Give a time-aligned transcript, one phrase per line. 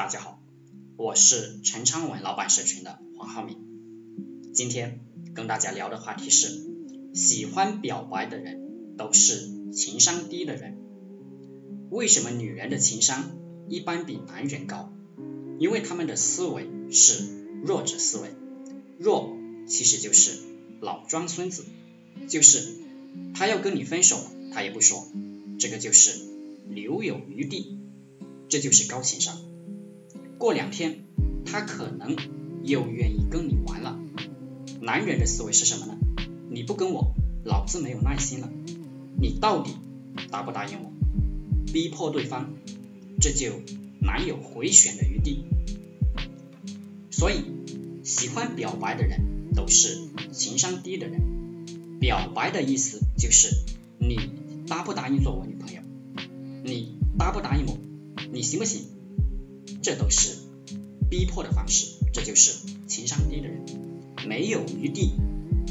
[0.00, 0.40] 大家好，
[0.96, 3.58] 我是陈昌文老板社群的黄浩明。
[4.54, 4.98] 今天
[5.34, 6.58] 跟大家聊的话题是：
[7.12, 10.78] 喜欢表白的人都是情商低的人。
[11.90, 13.36] 为什么女人的情商
[13.68, 14.90] 一般比男人高？
[15.58, 18.30] 因为他们的思维是弱者思维。
[18.98, 19.36] 弱
[19.68, 20.38] 其实就是
[20.80, 21.66] 老装孙子，
[22.26, 22.74] 就是
[23.34, 24.18] 他要跟你分手，
[24.50, 25.06] 他也不说，
[25.58, 26.18] 这个就是
[26.70, 27.78] 留有余地，
[28.48, 29.38] 这就是高情商。
[30.40, 31.04] 过两天，
[31.44, 32.16] 他可能
[32.64, 34.00] 又愿意跟你玩了。
[34.80, 35.98] 男人的思维是什么呢？
[36.50, 37.12] 你不跟我，
[37.44, 38.48] 老子没有耐心了。
[39.20, 39.74] 你到底
[40.30, 40.90] 答不答应我？
[41.74, 42.46] 逼迫对方，
[43.20, 43.52] 这就
[44.00, 45.44] 难有回旋的余地。
[47.10, 47.44] 所以，
[48.02, 51.20] 喜欢表白的人都是情商低的人。
[52.00, 53.50] 表白的意思就是
[53.98, 54.16] 你
[54.66, 55.82] 答不答应做我女朋友？
[56.64, 57.76] 你答不答应我？
[58.32, 58.86] 你行不行？
[59.82, 60.36] 这都是
[61.08, 63.64] 逼迫的方式，这就是情商低的人，
[64.28, 65.12] 没有余地，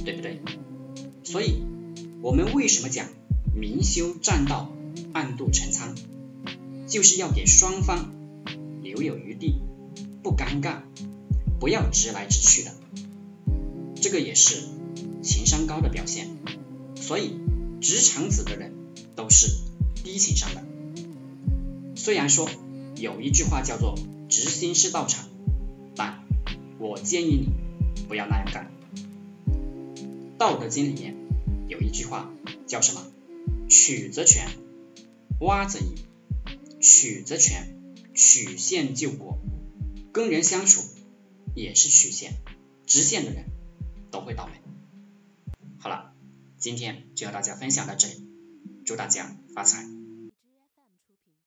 [0.03, 0.41] 对不对？
[1.23, 1.61] 所以，
[2.21, 3.07] 我们为什么讲
[3.53, 4.71] 明修栈道，
[5.13, 5.95] 暗度陈仓，
[6.87, 8.11] 就是要给双方
[8.81, 9.61] 留有余地，
[10.23, 10.81] 不尴尬，
[11.59, 12.71] 不要直来直去的，
[13.95, 14.63] 这个也是
[15.21, 16.27] 情商高的表现。
[16.95, 17.35] 所以，
[17.79, 18.73] 直肠子的人
[19.15, 19.47] 都是
[20.03, 20.65] 低情商的。
[21.95, 22.49] 虽然说。
[22.99, 23.97] 有一句话叫做
[24.27, 25.29] “直心是道场”，
[25.95, 26.19] 但
[26.79, 27.49] 我建议你
[28.07, 28.69] 不要那样干。
[30.37, 31.15] 《道德经》里面
[31.67, 32.29] 有一句话
[32.67, 33.07] 叫什么
[33.69, 34.49] ？“曲则全，
[35.39, 35.95] 挖则移；
[36.81, 37.75] 曲则全，
[38.13, 39.39] 曲线救国。”
[40.11, 40.81] 跟人相处
[41.55, 42.33] 也是曲线，
[42.85, 43.45] 直线的人
[44.11, 44.53] 都会倒霉。
[45.77, 46.13] 好了，
[46.57, 48.25] 今天就和大家分享到这里，
[48.85, 49.98] 祝大家发财。